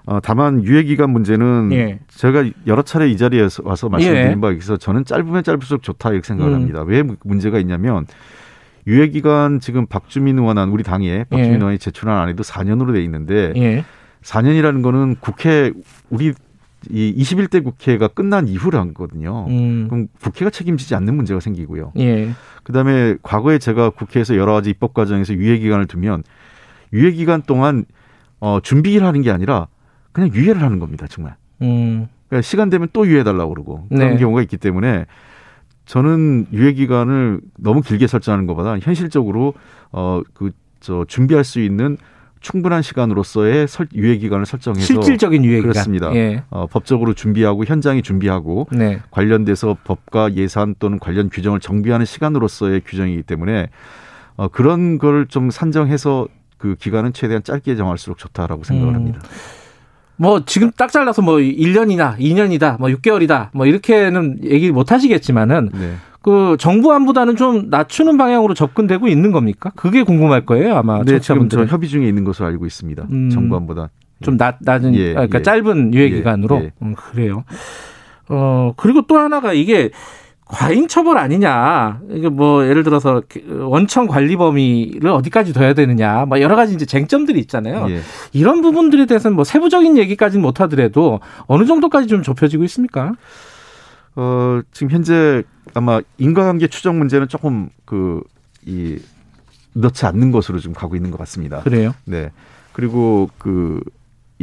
어, 0.05 0.19
다만 0.21 0.63
유예 0.63 0.83
기간 0.83 1.11
문제는 1.11 1.69
예. 1.71 1.99
제가 2.09 2.43
여러 2.67 2.81
차례 2.81 3.09
이 3.09 3.15
자리에 3.15 3.47
와서 3.63 3.87
말씀드린 3.87 4.31
예. 4.31 4.35
바에 4.35 4.55
있어서 4.55 4.77
저는 4.77 5.05
짧으면 5.05 5.43
짧을수록 5.43 5.81
좋다 5.81 6.11
이렇게 6.11 6.27
생각을 6.27 6.51
음. 6.51 6.55
합니다. 6.55 6.83
왜 6.83 7.03
문제가 7.23 7.57
있냐면 7.59 8.05
유예 8.87 9.07
기간 9.09 9.59
지금 9.59 9.85
박주민 9.85 10.37
의원안 10.37 10.69
우리 10.69 10.83
당에 10.83 11.25
박주민 11.25 11.53
예. 11.53 11.57
의원이 11.57 11.79
제출한 11.79 12.17
안에도 12.17 12.43
4년으로 12.43 12.93
돼 12.93 13.03
있는데 13.03 13.53
예. 13.55 13.85
4년이라는 14.21 14.83
거는 14.83 15.15
국회 15.19 15.71
우리 16.09 16.33
이 16.89 17.15
21대 17.17 17.63
국회가 17.63 18.07
끝난 18.09 18.47
이후란 18.47 18.93
거거든요. 18.93 19.45
음. 19.47 19.87
그럼 19.89 20.07
국회가 20.21 20.49
책임지지 20.49 20.95
않는 20.95 21.15
문제가 21.15 21.39
생기고요. 21.39 21.93
예. 21.97 22.31
그다음에 22.63 23.15
과거에 23.21 23.57
제가 23.57 23.91
국회에서 23.91 24.35
여러 24.35 24.53
가지 24.53 24.69
입법 24.69 24.93
과정에서 24.93 25.33
유예 25.33 25.59
기간을 25.59 25.87
두면 25.87 26.23
유예 26.91 27.11
기간 27.11 27.41
동안 27.41 27.85
어 28.39 28.59
준비를 28.61 29.07
하는 29.07 29.21
게 29.21 29.31
아니라 29.31 29.67
그냥 30.11 30.31
유예를 30.33 30.61
하는 30.61 30.79
겁니다, 30.79 31.07
정말. 31.07 31.35
음. 31.61 32.07
그러니까 32.27 32.41
시간 32.41 32.69
되면 32.69 32.89
또 32.91 33.07
유예 33.07 33.23
달라고 33.23 33.53
그러고 33.53 33.85
그런 33.89 34.15
네. 34.15 34.17
경우가 34.17 34.41
있기 34.41 34.57
때문에 34.57 35.05
저는 35.85 36.47
유예 36.53 36.73
기간을 36.73 37.41
너무 37.57 37.81
길게 37.81 38.07
설정하는 38.07 38.45
것보다 38.47 38.77
현실적으로 38.79 39.53
어 39.91 40.21
그 40.33 40.51
저 40.83 41.05
준비할 41.07 41.45
수 41.45 41.61
있는 41.61 41.95
충분한 42.41 42.81
시간으로서의 42.81 43.69
설, 43.69 43.87
유예 43.95 44.17
기간을 44.17 44.45
설정해서 44.45 44.85
실질적인 44.85 45.45
유예 45.45 45.59
기간 45.61 45.71
그렇습니다. 45.71 46.13
예. 46.13 46.43
어, 46.49 46.67
법적으로 46.67 47.13
준비하고 47.13 47.63
현장에 47.63 48.01
준비하고 48.01 48.67
네. 48.73 48.99
관련돼서 49.09 49.77
법과 49.85 50.33
예산 50.33 50.75
또는 50.79 50.99
관련 50.99 51.29
규정을 51.29 51.61
정비하는 51.61 52.05
시간으로서의 52.05 52.81
규정이기 52.81 53.23
때문에 53.23 53.69
어, 54.35 54.49
그런 54.49 54.97
걸 54.97 55.25
좀 55.29 55.49
산정해서 55.51 56.27
그 56.57 56.75
기간은 56.75 57.13
최대한 57.13 57.43
짧게 57.43 57.77
정할수록 57.77 58.17
좋다라고 58.17 58.65
생각을 58.65 58.91
음. 58.91 58.95
합니다. 58.95 59.21
뭐 60.15 60.43
지금 60.45 60.71
딱 60.77 60.91
잘라서 60.91 61.21
뭐 61.21 61.37
1년이나 61.37 62.17
2년이다, 62.17 62.79
뭐 62.79 62.89
6개월이다, 62.89 63.49
뭐 63.53 63.65
이렇게는 63.65 64.39
얘기 64.43 64.71
못 64.71 64.91
하시겠지만은 64.91 65.69
네. 65.73 65.95
그 66.21 66.55
정부 66.59 66.93
안보다는 66.93 67.35
좀 67.35 67.69
낮추는 67.69 68.17
방향으로 68.17 68.53
접근되고 68.53 69.07
있는 69.07 69.31
겁니까? 69.31 69.71
그게 69.75 70.03
궁금할 70.03 70.45
거예요, 70.45 70.75
아마. 70.75 71.03
네, 71.03 71.19
지금 71.19 71.49
저 71.49 71.65
협의 71.65 71.89
중에 71.89 72.07
있는 72.07 72.23
것으로 72.23 72.47
알고 72.47 72.65
있습니다. 72.65 73.07
음, 73.11 73.29
정부 73.29 73.57
안보다 73.57 73.89
좀 74.21 74.37
낮, 74.37 74.57
낮은 74.61 74.95
예, 74.95 75.13
그러니까 75.13 75.39
예. 75.39 75.43
짧은 75.43 75.93
유예 75.93 76.05
예, 76.05 76.09
기간으로 76.09 76.61
예. 76.63 76.71
음, 76.81 76.95
그래요. 76.95 77.43
어 78.29 78.73
그리고 78.77 79.01
또 79.05 79.17
하나가 79.17 79.51
이게 79.51 79.89
과잉 80.45 80.87
처벌 80.87 81.17
아니냐. 81.17 82.01
이게 82.11 82.29
뭐 82.29 82.65
예를 82.65 82.83
들어서 82.83 83.21
그 83.27 83.65
원청 83.67 84.07
관리 84.07 84.35
범위를 84.35 85.09
어디까지 85.09 85.53
둬야 85.53 85.73
되느냐. 85.73 86.25
뭐 86.25 86.41
여러 86.41 86.55
가지 86.55 86.73
이제 86.73 86.85
쟁점들이 86.85 87.39
있잖아요. 87.41 87.89
예. 87.89 88.01
이런 88.33 88.61
부분들에 88.61 89.05
대해서는 89.05 89.35
뭐 89.35 89.43
세부적인 89.43 89.97
얘기까지는 89.97 90.41
못 90.41 90.61
하더라도 90.61 91.19
어느 91.47 91.65
정도까지 91.65 92.07
좀 92.07 92.21
좁혀지고 92.21 92.63
있습니까? 92.65 93.13
어, 94.15 94.61
지금 94.71 94.91
현재 94.91 95.43
아마 95.73 96.01
인과관계 96.17 96.67
추정 96.67 96.99
문제는 96.99 97.27
조금 97.29 97.69
그이 97.85 98.99
넣지 99.73 100.05
않는 100.05 100.31
것으로 100.31 100.59
좀 100.59 100.73
가고 100.73 100.95
있는 100.95 101.09
것 101.09 101.17
같습니다. 101.19 101.61
그래요? 101.61 101.93
네. 102.05 102.31
그리고 102.73 103.29
그 103.37 103.81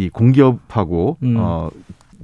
이 0.00 0.08
공기업하고 0.08 1.18
음. 1.22 1.34
어 1.38 1.70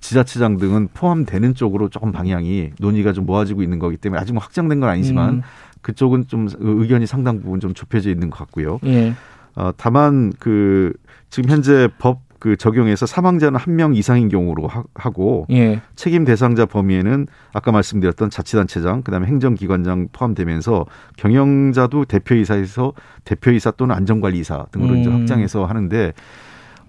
지자체장 0.01 0.57
등은 0.59 0.89
포함되는 0.95 1.55
쪽으로 1.55 1.89
조금 1.89 2.13
방향이 2.13 2.71
논의가 2.79 3.13
좀 3.13 3.27
모아지고 3.27 3.63
있는 3.63 3.79
거기 3.79 3.97
때문에 3.97 4.21
아직 4.21 4.33
뭐 4.33 4.43
확정된 4.43 4.81
건 4.81 4.89
아니지만 4.89 5.35
음. 5.35 5.43
그쪽은 5.83 6.27
좀 6.29 6.49
의견이 6.59 7.07
상당 7.07 7.41
부분 7.41 7.61
좀 7.61 7.75
좁혀져 7.75 8.11
있는 8.11 8.31
것 8.31 8.39
같고요. 8.39 8.81
예. 8.85 9.15
어, 9.55 9.71
다만 9.77 10.33
그 10.39 10.93
지금 11.31 11.51
현재 11.51 11.89
법 11.99 12.27
그 12.39 12.57
적용해서 12.57 13.07
사망자는 13.07 13.59
한 13.59 13.77
명 13.77 13.95
이상인 13.95 14.29
경우로 14.31 14.69
하, 14.69 15.11
고 15.11 15.47
예. 15.51 15.83
책임 15.97 16.25
대상자 16.25 16.65
범위에는 16.65 17.27
아까 17.53 17.73
말씀드렸던 17.73 18.31
자치단체장 18.31 19.03
그다음에 19.03 19.27
행정기관장 19.27 20.09
포함되면서 20.13 20.87
경영자도 21.17 22.07
대표이사에서 22.07 22.95
대표이사 23.25 23.73
또는 23.73 23.95
안전관리이사 23.95 24.67
등으로 24.71 24.95
음. 24.95 25.01
이제 25.01 25.11
확장해서 25.11 25.67
하는데 25.67 26.13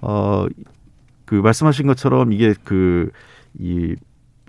어 0.02 0.46
그 1.28 1.36
말씀하신 1.36 1.86
것처럼 1.86 2.34
이게 2.34 2.56
그 2.64 3.12
이 3.60 3.96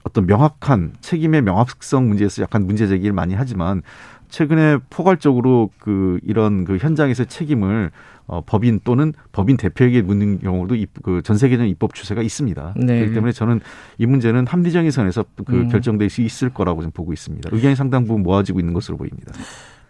어떤 0.05 0.27
명확한 0.27 0.95
책임의 1.01 1.43
명확성 1.43 2.09
문제에서 2.09 2.43
약간 2.43 2.67
문제 2.67 2.87
제기를 2.87 3.13
많이 3.13 3.35
하지만 3.35 3.83
최근에 4.29 4.79
포괄적으로 4.91 5.71
그 5.79 6.19
이런 6.23 6.65
그 6.65 6.77
현장에서 6.77 7.25
책임을 7.25 7.91
어, 8.27 8.43
법인 8.45 8.79
또는 8.85 9.15
법인 9.33 9.57
대표에게 9.57 10.03
묻는 10.03 10.39
경우도 10.41 10.77
그전 11.03 11.39
세계적인 11.39 11.71
입법 11.71 11.95
추세가 11.95 12.21
있습니다. 12.21 12.75
네. 12.77 12.99
그렇기 12.99 13.15
때문에 13.15 13.33
저는 13.33 13.61
이 13.97 14.05
문제는 14.05 14.47
합리적인 14.47 14.91
선에서 14.91 15.25
그 15.47 15.55
음. 15.55 15.69
결정될 15.69 16.11
수 16.11 16.21
있을 16.21 16.51
거라고 16.51 16.83
좀 16.83 16.91
보고 16.91 17.15
있습니다. 17.15 17.49
의견이 17.51 17.75
상당 17.75 18.05
부분 18.05 18.23
모아지고 18.23 18.61
있는 18.61 18.75
것으로 18.75 18.99
보입니다. 18.99 19.33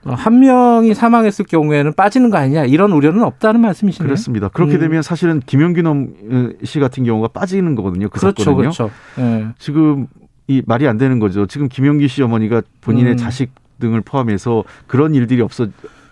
어, 0.04 0.12
한 0.14 0.40
명이 0.40 0.94
사망했을 0.94 1.44
경우에는 1.46 1.92
빠지는 1.94 2.30
거 2.30 2.38
아니냐 2.38 2.64
이런 2.64 2.92
우려는 2.92 3.22
없다는 3.24 3.60
말씀이시네요. 3.60 4.06
그렇습니다. 4.06 4.48
그렇게 4.48 4.74
음. 4.74 4.80
되면 4.80 5.02
사실은 5.02 5.40
김영균 5.44 6.56
씨 6.64 6.78
같은 6.80 7.04
경우가 7.04 7.28
빠지는 7.28 7.74
거거든요. 7.74 8.08
그 8.08 8.20
그렇죠, 8.20 8.44
사건은요. 8.44 8.70
그렇죠. 8.70 8.90
네. 9.16 9.48
지금 9.58 10.06
이 10.46 10.62
말이 10.66 10.86
안 10.86 10.98
되는 10.98 11.18
거죠. 11.18 11.46
지금 11.46 11.68
김영기 11.68 12.08
씨 12.08 12.22
어머니가 12.22 12.62
본인의 12.80 13.14
음. 13.14 13.16
자식 13.16 13.50
등을 13.80 14.00
포함해서 14.00 14.64
그런 14.86 15.14
일들이 15.14 15.40
없어 15.40 15.66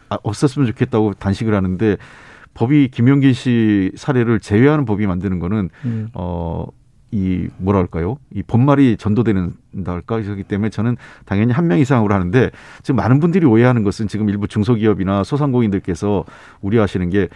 아, 0.09 0.19
없었으면 0.23 0.66
좋겠다고 0.69 1.14
단식을 1.14 1.55
하는데 1.55 1.97
법이 2.55 2.88
김영기 2.88 3.33
씨 3.35 3.93
사례를 3.97 4.40
제외하는 4.40 4.85
법이 4.85 5.07
만드는 5.07 5.38
거는 5.38 5.71
음. 5.85 6.09
어 6.14 6.66
이 7.16 7.49
뭐랄까요? 7.56 8.18
이 8.35 8.42
본말이 8.42 8.96
전도되는다 8.99 9.92
할까? 9.92 10.20
그렇기 10.20 10.42
때문에 10.44 10.68
저는 10.70 10.96
당연히 11.25 11.52
한 11.52 11.66
명 11.66 11.78
이상으로 11.78 12.12
하는데 12.14 12.50
지금 12.82 12.96
많은 12.96 13.20
분들이 13.20 13.46
오해하는 13.46 13.82
것은 13.85 14.06
지금 14.06 14.28
일부 14.28 14.46
중소기업이나 14.46 15.25
소상공인들께서 15.25 16.25
우려하시는 16.61 17.08
게 17.11 17.28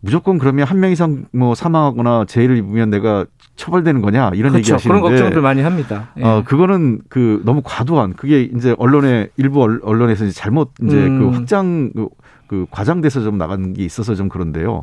무조건 0.00 0.38
그러면 0.38 0.66
한 0.66 0.80
명 0.80 0.90
이상 0.90 1.26
뭐 1.32 1.54
사망하거나 1.54 2.24
재해를 2.26 2.56
입으면 2.56 2.90
내가 2.90 3.24
처벌되는 3.54 4.02
거냐 4.02 4.32
이런 4.34 4.50
그렇죠. 4.50 4.58
얘기 4.58 4.72
하시는데 4.72 5.00
그런 5.00 5.12
걱정들 5.12 5.40
많이 5.40 5.62
합니다. 5.62 6.08
예. 6.18 6.24
어 6.24 6.42
그거는 6.44 7.02
그 7.08 7.40
너무 7.44 7.62
과도한 7.64 8.14
그게 8.14 8.42
이제 8.42 8.74
언론에 8.78 9.28
일부 9.36 9.62
언론에서 9.62 10.24
이제 10.24 10.32
잘못 10.34 10.72
이제 10.82 10.96
그 10.96 11.06
음. 11.06 11.18
그 11.20 11.28
확장 11.36 11.92
그, 11.94 12.08
그 12.48 12.66
과장돼서 12.72 13.22
좀 13.22 13.38
나간 13.38 13.72
게 13.74 13.84
있어서 13.84 14.16
좀 14.16 14.28
그런데요. 14.28 14.82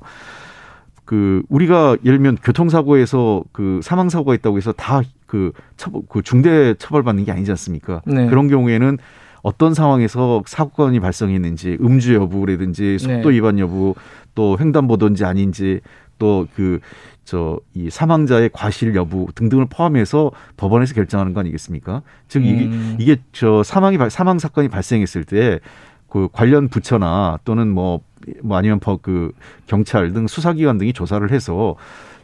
그 1.10 1.42
우리가 1.50 1.98
예를 2.06 2.20
들면 2.20 2.38
교통사고에서 2.44 3.44
그 3.52 3.80
사망 3.82 4.10
사고가 4.10 4.36
있다고 4.36 4.58
해서 4.58 4.72
다그 4.74 5.54
처벌 5.76 6.04
그 6.08 6.22
중대 6.22 6.76
처벌받는 6.76 7.26
게 7.26 7.32
아니지 7.32 7.50
않습니까? 7.50 8.04
네. 8.06 8.28
그런 8.28 8.48
경우에는 8.48 9.00
어떤 9.42 9.74
상황에서 9.74 10.44
사고건이 10.46 11.00
발생했는지 11.00 11.80
음주 11.82 12.14
여부라든지 12.14 13.00
속도 13.00 13.30
네. 13.30 13.38
위반 13.38 13.58
여부 13.58 13.96
또 14.36 14.56
횡단보도인지 14.60 15.26
아닌지 15.26 15.82
또 16.20 16.46
그 16.56 16.80
저 17.26 17.60
이 17.76 17.90
사망자의 17.92 18.52
과실 18.54 18.94
여부 18.96 19.28
등등을 19.34 19.66
포함해서 19.68 20.32
법원에서 20.58 20.94
결정하는 20.94 21.34
거 21.34 21.40
아니겠습니까? 21.40 22.04
즉 22.28 22.46
이게 22.46 22.66
음. 22.66 22.98
이게 23.00 23.18
저 23.32 23.64
사망이 23.64 23.98
사망 24.10 24.38
사건이 24.38 24.68
발생했을 24.68 25.24
때 25.24 25.60
그 26.10 26.28
관련 26.32 26.68
부처나 26.68 27.40
또는 27.44 27.70
뭐 27.70 28.02
뭐 28.44 28.58
아니면 28.58 28.80
그 29.02 29.32
경찰 29.68 30.14
등 30.14 30.28
수사기관 30.28 30.78
등이 30.78 30.94
조사를 30.94 31.32
해서 31.32 31.76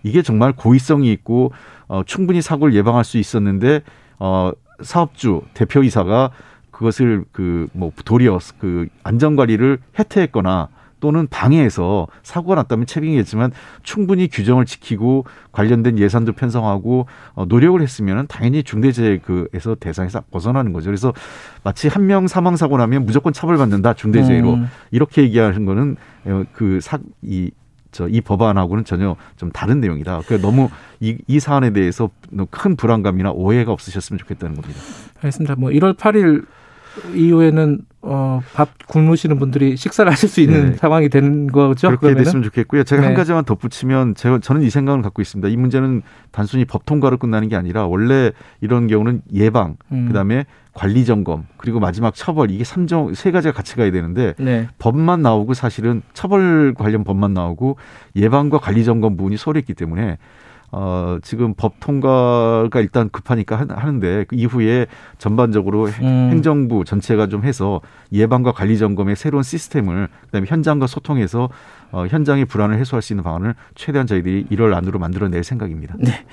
이게 0.03 0.21
정말 0.21 0.53
고의성이 0.53 1.11
있고 1.13 1.51
어, 1.87 2.03
충분히 2.05 2.41
사고를 2.41 2.73
예방할 2.73 3.03
수 3.03 3.17
있었는데 3.17 3.81
어, 4.19 4.51
사업주 4.81 5.43
대표이사가 5.53 6.31
그것을 6.71 7.25
그 7.31 7.67
뭐 7.73 7.91
도리어 8.03 8.39
그 8.59 8.87
안전 9.03 9.35
관리를 9.35 9.79
해태했거나 9.97 10.69
또는 10.99 11.27
방해해서 11.27 12.07
사고가 12.23 12.55
났다면 12.55 12.85
책임이겠지만 12.85 13.51
충분히 13.83 14.27
규정을 14.27 14.65
지키고 14.65 15.25
관련된 15.51 15.99
예산도 15.99 16.33
편성하고 16.33 17.05
어, 17.33 17.45
노력을 17.45 17.79
했으면 17.81 18.25
당연히 18.27 18.63
중대재해에서 18.63 19.75
대상에서 19.79 20.23
벗어나는 20.31 20.71
거죠. 20.73 20.85
그래서 20.85 21.13
마치 21.63 21.87
한 21.89 22.05
명 22.05 22.27
사망 22.27 22.55
사고 22.55 22.77
나면 22.77 23.05
무조건 23.05 23.33
처벌받는다 23.33 23.93
중대재해로 23.95 24.53
음. 24.53 24.67
이렇게 24.91 25.23
얘기하는 25.23 25.65
거는 25.65 25.97
어, 26.25 26.43
그사이 26.53 27.51
저이 27.91 28.21
법안하고는 28.21 28.83
전혀 28.83 29.15
좀 29.37 29.51
다른 29.51 29.79
내용이다. 29.79 30.21
그 30.27 30.39
너무 30.41 30.69
이, 30.99 31.17
이 31.27 31.39
사안에 31.39 31.71
대해서 31.71 32.09
큰 32.51 32.75
불안감이나 32.75 33.31
오해가 33.31 33.71
없으셨으면 33.71 34.17
좋겠다는 34.19 34.55
겁니다. 34.55 34.79
알겠습니다. 35.17 35.55
뭐 35.55 35.69
1월 35.69 35.95
8일 35.95 36.45
이후에는 37.13 37.79
어, 38.01 38.39
밥 38.53 38.69
굶으시는 38.87 39.39
분들이 39.39 39.75
식사를 39.75 40.09
하실 40.11 40.29
수 40.29 40.39
있는 40.39 40.71
네. 40.71 40.77
상황이 40.77 41.09
되는 41.09 41.47
거죠. 41.47 41.87
그렇게 41.87 42.01
그러면은? 42.01 42.23
됐으면 42.23 42.43
좋겠고요. 42.43 42.83
제가 42.83 43.01
네. 43.01 43.07
한 43.07 43.15
가지만 43.15 43.43
덧붙이면 43.45 44.13
제가 44.13 44.39
저는 44.39 44.61
이 44.61 44.69
생각을 44.69 45.01
갖고 45.01 45.23
있습니다. 45.23 45.47
이 45.49 45.57
문제는 45.57 46.03
단순히 46.31 46.65
법 46.65 46.85
통과로 46.85 47.17
끝나는 47.17 47.47
게 47.49 47.55
아니라 47.55 47.87
원래 47.87 48.31
이런 48.61 48.87
경우는 48.87 49.21
예방, 49.33 49.77
음. 49.91 50.05
그다음에 50.07 50.45
관리 50.73 51.03
점검, 51.05 51.47
그리고 51.57 51.79
마지막 51.79 52.13
처벌 52.13 52.51
이게 52.51 52.63
삼종 52.63 53.15
세 53.15 53.31
가지가 53.31 53.53
같이 53.53 53.75
가야 53.75 53.91
되는데 53.91 54.35
네. 54.37 54.67
법만 54.77 55.21
나오고 55.21 55.55
사실은 55.55 56.03
처벌 56.13 56.75
관련 56.77 57.03
법만 57.03 57.33
나오고 57.33 57.77
예방과 58.15 58.59
관리 58.59 58.83
점검 58.83 59.17
부분이 59.17 59.37
소홀했기 59.37 59.73
때문에 59.73 60.17
어, 60.71 61.17
지금 61.23 61.53
법 61.55 61.79
통과가 61.79 62.79
일단 62.81 63.09
급하니까 63.09 63.65
하는데 63.69 64.25
그 64.27 64.35
이후에 64.35 64.87
전반적으로 65.17 65.85
음. 65.85 66.29
행정부 66.31 66.83
전체가 66.83 67.27
좀 67.27 67.43
해서 67.43 67.81
예방과 68.11 68.51
관리 68.51 68.77
점검의 68.77 69.15
새로운 69.15 69.43
시스템을 69.43 70.09
그다음에 70.25 70.47
현장과 70.47 70.87
소통해서 70.87 71.49
어, 71.91 72.05
현장의 72.07 72.45
불안을 72.45 72.77
해소할 72.79 73.01
수 73.01 73.13
있는 73.13 73.23
방안을 73.23 73.55
최대한 73.75 74.05
저희들이 74.07 74.47
1월 74.51 74.73
안으로 74.73 74.99
만들어낼 74.99 75.43
생각입니다. 75.43 75.95
네. 75.99 76.25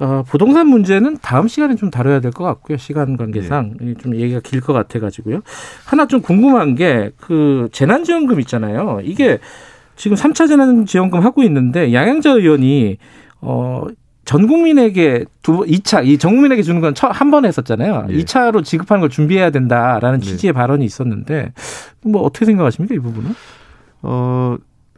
어, 0.00 0.22
부동산 0.28 0.68
문제는 0.68 1.18
다음 1.20 1.48
시간에 1.48 1.74
좀 1.74 1.90
다뤄야 1.90 2.20
될 2.20 2.30
것 2.30 2.44
같고요. 2.44 2.78
시간 2.78 3.16
관계상 3.16 3.74
네. 3.80 3.94
좀 3.94 4.14
얘기가 4.14 4.40
길 4.40 4.60
것 4.60 4.72
같아가지고요. 4.72 5.40
하나 5.84 6.06
좀 6.06 6.22
궁금한 6.22 6.74
게 6.76 7.10
그 7.20 7.68
재난지원금 7.72 8.38
있잖아요. 8.40 9.00
이게 9.02 9.38
지금 9.96 10.16
3차 10.16 10.46
재난지원금 10.48 11.20
하고 11.24 11.42
있는데 11.42 11.92
양양자 11.92 12.30
의원이 12.30 12.98
어, 13.40 13.84
전 14.24 14.46
국민에게 14.46 15.24
두 15.42 15.64
2차 15.64 16.04
이전 16.06 16.32
국민에게 16.32 16.62
주는 16.62 16.80
건 16.82 16.92
한 16.94 17.30
번 17.30 17.44
했었잖아요. 17.46 18.08
예. 18.10 18.14
2차로 18.18 18.62
지급하는 18.64 19.00
걸 19.00 19.08
준비해야 19.08 19.50
된다라는 19.50 20.20
네. 20.20 20.26
취지의 20.26 20.52
네. 20.52 20.56
발언이 20.56 20.84
있었는데 20.84 21.52
뭐 22.02 22.22
어떻게 22.22 22.44
생각하십니까 22.44 22.94
이 22.94 22.98
부분은? 22.98 23.30
어 24.02 24.56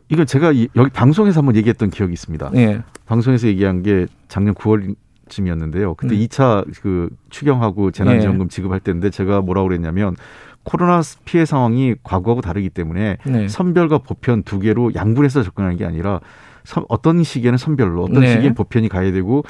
이건 0.09 0.26
제가 0.26 0.48
여기 0.74 0.90
방송에서 0.92 1.38
한번 1.40 1.55
얘기했던 1.57 1.90
기억이 1.90 2.12
있습니다. 2.12 2.50
예. 2.57 2.83
방송에서 3.07 3.46
얘기한 3.46 3.83
게 3.83 4.07
작년 4.26 4.55
9월 4.55 4.96
쯤이었는데요. 5.29 5.94
그때 5.94 6.16
음. 6.16 6.20
2차 6.20 6.64
그 6.83 7.09
추경하고 7.31 7.92
재난지원금 7.92 8.46
예. 8.46 8.48
지급할 8.48 8.81
때인데 8.81 9.11
제가 9.11 9.42
뭐라고 9.42 9.68
그랬냐면 9.68 10.16
코로나 10.64 11.00
피해 11.24 11.44
상황이 11.44 11.94
과거하고 12.03 12.40
다르기 12.40 12.68
때문에 12.68 13.18
네. 13.24 13.48
선별과 13.48 13.98
보편 13.98 14.42
두 14.42 14.59
개로 14.59 14.92
양분해서 14.94 15.44
접근하는 15.44 15.76
게 15.76 15.85
아니라 15.87 16.18
어떤 16.88 17.23
시기에는 17.23 17.59
선별로 17.59 18.05
어떤 18.05 18.20
네. 18.20 18.33
시기엔 18.33 18.55
보편이 18.55 18.88
가야 18.88 19.12
되고 19.12 19.44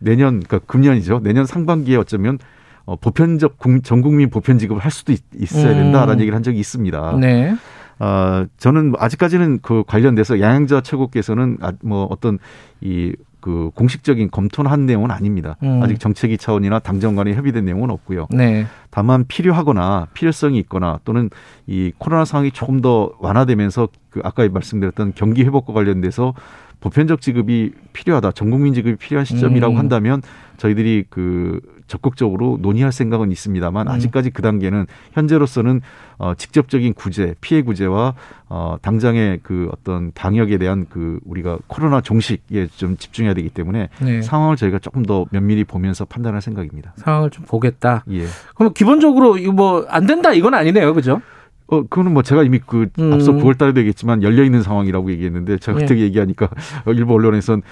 내년 0.00 0.40
그러니까 0.40 0.58
금년이죠. 0.60 1.20
내년 1.22 1.46
상반기에 1.46 1.96
어쩌면 1.96 2.38
어, 2.84 2.96
보편적 2.96 3.56
전 3.82 4.02
국민 4.02 4.30
보편 4.30 4.58
지급을 4.58 4.82
할 4.82 4.90
수도 4.90 5.12
있, 5.12 5.22
어야 5.54 5.70
음. 5.70 5.74
된다라는 5.74 6.14
음. 6.14 6.20
얘기를 6.20 6.36
한 6.36 6.42
적이 6.42 6.60
있습니다. 6.60 7.16
네. 7.20 7.54
어, 7.98 8.44
저는 8.58 8.94
아직까지는 8.98 9.60
그 9.62 9.82
관련돼서 9.86 10.40
양양자 10.40 10.82
최고께서는 10.82 11.58
아, 11.60 11.72
뭐 11.82 12.06
어떤 12.10 12.38
이 12.80 13.14
그 13.46 13.70
공식적인 13.76 14.32
검토는 14.32 14.68
한 14.68 14.86
내용은 14.86 15.12
아닙니다. 15.12 15.56
음. 15.62 15.80
아직 15.80 16.00
정책위 16.00 16.36
차원이나 16.36 16.80
당정 16.80 17.14
간에 17.14 17.32
협의된 17.32 17.64
내용은 17.64 17.90
없고요. 17.90 18.26
네. 18.30 18.66
다만 18.90 19.24
필요하거나 19.28 20.08
필요성이 20.14 20.58
있거나 20.58 20.98
또는 21.04 21.30
이 21.68 21.92
코로나 21.96 22.24
상황이 22.24 22.50
조금 22.50 22.80
더 22.80 23.12
완화되면서 23.20 23.86
그 24.10 24.20
아까 24.24 24.48
말씀드렸던 24.48 25.12
경기 25.14 25.44
회복과 25.44 25.72
관련돼서 25.72 26.34
보편적 26.80 27.20
지급이 27.20 27.72
필요하다. 27.92 28.32
전 28.32 28.50
국민 28.50 28.74
지급이 28.74 28.96
필요한 28.96 29.24
시점이라고 29.24 29.74
음. 29.74 29.78
한다면 29.78 30.22
저희들이 30.56 31.04
그 31.10 31.60
적극적으로 31.86 32.58
논의할 32.60 32.90
생각은 32.90 33.30
있습니다만 33.30 33.86
음. 33.86 33.92
아직까지 33.92 34.30
그 34.30 34.42
단계는 34.42 34.86
현재로서는 35.12 35.80
어 36.18 36.34
직접적인 36.34 36.94
구제, 36.94 37.34
피해 37.40 37.62
구제와 37.62 38.14
어 38.48 38.76
당장의 38.82 39.40
그 39.42 39.68
어떤 39.72 40.10
방역에 40.12 40.58
대한 40.58 40.86
그 40.88 41.20
우리가 41.24 41.58
코로나 41.68 42.00
종식에 42.00 42.66
좀 42.76 42.96
집중해야 42.96 43.34
되기 43.34 43.48
때문에 43.50 43.88
네. 44.00 44.22
상황을 44.22 44.56
저희가 44.56 44.78
조금 44.80 45.04
더 45.04 45.26
면밀히 45.30 45.62
보면서 45.64 46.04
판단할 46.04 46.40
생각입니다. 46.42 46.92
상황을 46.96 47.30
좀 47.30 47.44
보겠다. 47.44 48.04
예. 48.10 48.24
그럼 48.56 48.72
기본적으로 48.74 49.38
이거 49.38 49.52
뭐 49.52 49.86
안 49.88 50.06
된다 50.06 50.32
이건 50.32 50.54
아니네요, 50.54 50.92
그죠? 50.94 51.20
어, 51.68 51.82
그거는 51.82 52.12
뭐 52.12 52.22
제가 52.22 52.42
이미 52.44 52.60
그 52.64 52.88
음. 52.98 53.12
앞서 53.12 53.32
9월 53.32 53.58
달에도 53.58 53.80
얘기했지만 53.80 54.22
열려 54.22 54.44
있는 54.44 54.62
상황이라고 54.62 55.10
얘기했는데 55.10 55.58
제가 55.58 55.78
그때 55.78 55.94
네. 55.94 56.02
얘기하니까 56.02 56.48
일부 56.86 57.14
언론에선 57.14 57.62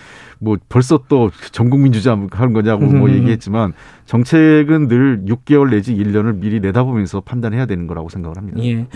뭐 0.40 0.56
벌써 0.68 1.04
또 1.08 1.30
전 1.52 1.70
국민 1.70 1.92
주장 1.92 2.28
하는 2.32 2.52
거냐고 2.52 2.84
뭐 2.86 3.08
음. 3.08 3.14
얘기했지만 3.14 3.72
정책은 4.06 4.88
늘 4.88 5.22
6개월 5.26 5.70
내지 5.70 5.94
1년을 5.94 6.36
미리 6.36 6.60
내다보면서 6.60 7.20
판단해야 7.20 7.66
되는 7.66 7.86
거라고 7.86 8.08
생각을 8.08 8.36
합니다. 8.36 8.62
예. 8.62 8.86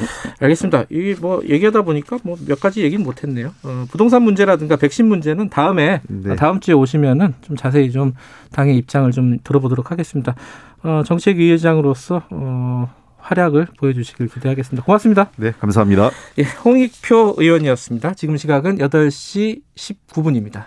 알겠습니다. 0.41 0.85
이게 0.91 1.15
뭐 1.21 1.41
얘기하다 1.49 1.83
보니까 1.83 2.19
뭐 2.25 2.37
몇 2.47 2.61
가지 2.61 2.83
얘기는 2.83 3.03
못 3.05 3.23
했네요. 3.23 3.53
어, 3.63 3.85
부동산 3.91 4.23
문제라든가 4.23 4.77
백신 4.77 5.07
문제는 5.07 5.49
다음에 5.49 6.01
네. 6.09 6.37
다음 6.37 6.61
주에 6.61 6.75
오시면은 6.75 7.35
좀 7.43 7.57
자세히 7.57 7.91
좀 7.91 8.13
당의 8.53 8.77
입장을 8.77 9.11
좀 9.13 9.39
들어보도록 9.45 9.91
하겠습니다. 9.91 10.35
어, 10.83 11.03
정책위 11.05 11.51
의장으로서 11.51 12.23
어 12.31 12.93
활약을 13.29 13.67
보여주시길 13.79 14.29
기대하겠습니다. 14.29 14.85
고맙습니다. 14.85 15.31
네, 15.37 15.53
감사합니다. 15.53 16.11
예, 16.39 16.45
홍익표 16.65 17.35
의원이었습니다. 17.37 18.15
지금 18.15 18.37
시각은 18.39 18.79
8시 18.79 19.61
19분입니다. 19.77 20.65